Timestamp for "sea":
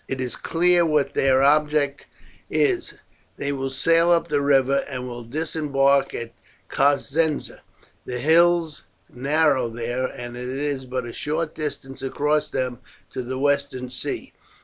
13.91-14.33